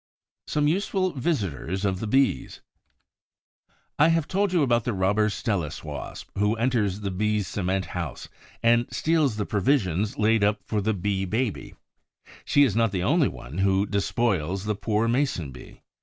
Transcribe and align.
SOME 0.47 0.65
USEFUL 0.67 1.11
VISITORS 1.13 1.85
OF 1.85 1.99
THE 1.99 2.07
BEES 2.07 2.61
I 3.99 4.07
have 4.07 4.27
told 4.27 4.51
you 4.51 4.63
about 4.63 4.83
the 4.83 4.93
robber 4.93 5.29
Stelis 5.29 5.83
wasp 5.83 6.31
who 6.39 6.55
enters 6.55 7.01
the 7.01 7.11
Bee's 7.11 7.47
cement 7.47 7.85
house 7.85 8.27
and 8.63 8.87
steals 8.91 9.35
the 9.35 9.45
provisions 9.45 10.17
laid 10.17 10.43
up 10.43 10.63
for 10.65 10.81
the 10.81 10.95
Bee 10.95 11.25
baby; 11.25 11.75
she 12.43 12.63
is 12.63 12.75
not 12.75 12.91
the 12.91 13.03
only 13.03 13.27
one 13.27 13.59
who 13.59 13.85
despoils 13.85 14.65
the 14.65 14.73
poor 14.73 15.07
Mason 15.07 15.51
bee. 15.51 15.83